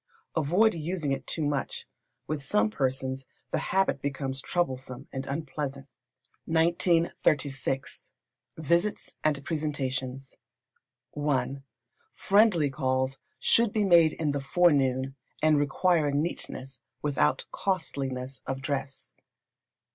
[0.35, 1.85] Avoid using it too much.
[2.25, 5.87] With some persons the habit becomes troublesome and unpleasant.
[6.47, 8.13] [PUNCTUALITY BEGETS CONFIDENCE.] 1936.
[8.57, 10.37] Visits and Presentations.
[11.15, 11.57] i.
[12.13, 19.13] Friendly calls should be made in the forenoon, and require neatness, without costliness of dress.